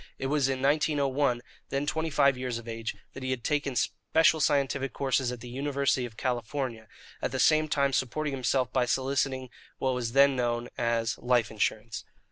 It 0.17 0.25
was 0.33 0.49
in 0.49 0.63
1901, 0.63 1.43
then 1.69 1.85
twenty 1.85 2.09
five 2.09 2.35
years 2.35 2.57
of 2.57 2.67
age, 2.67 2.95
that 3.13 3.21
he 3.21 3.29
had 3.29 3.43
taken 3.43 3.75
special 3.75 4.39
scientific 4.39 4.93
courses 4.93 5.31
at 5.31 5.41
the 5.41 5.47
University 5.47 6.05
of 6.07 6.17
California, 6.17 6.87
at 7.21 7.31
the 7.31 7.37
same 7.39 7.67
time 7.67 7.93
supporting 7.93 8.33
himself 8.33 8.73
by 8.73 8.87
soliciting 8.87 9.49
what 9.77 9.93
was 9.93 10.13
then 10.13 10.35
known 10.35 10.69
as 10.75 11.19
"life 11.19 11.51
insurance." 11.51 12.03